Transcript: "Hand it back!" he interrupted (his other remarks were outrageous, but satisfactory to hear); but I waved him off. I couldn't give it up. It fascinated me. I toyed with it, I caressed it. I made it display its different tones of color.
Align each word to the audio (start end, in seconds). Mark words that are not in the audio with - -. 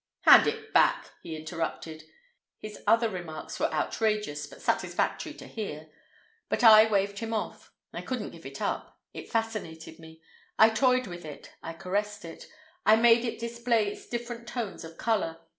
"Hand 0.21 0.47
it 0.47 0.73
back!" 0.73 1.11
he 1.21 1.35
interrupted 1.35 2.05
(his 2.57 2.81
other 2.87 3.07
remarks 3.07 3.59
were 3.59 3.71
outrageous, 3.71 4.47
but 4.47 4.59
satisfactory 4.59 5.31
to 5.35 5.45
hear); 5.45 5.89
but 6.49 6.63
I 6.63 6.89
waved 6.89 7.19
him 7.19 7.35
off. 7.35 7.71
I 7.93 8.01
couldn't 8.01 8.31
give 8.31 8.47
it 8.47 8.63
up. 8.63 8.99
It 9.13 9.29
fascinated 9.31 9.99
me. 9.99 10.19
I 10.57 10.71
toyed 10.71 11.05
with 11.05 11.23
it, 11.23 11.51
I 11.61 11.73
caressed 11.73 12.25
it. 12.25 12.47
I 12.83 12.95
made 12.95 13.23
it 13.25 13.37
display 13.37 13.91
its 13.91 14.07
different 14.09 14.47
tones 14.47 14.83
of 14.83 14.97
color. 14.97 15.39